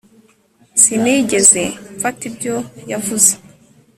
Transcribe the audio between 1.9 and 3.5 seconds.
mfata ibyo yavuze